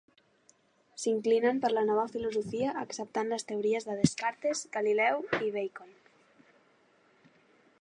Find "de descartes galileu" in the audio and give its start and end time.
3.91-5.23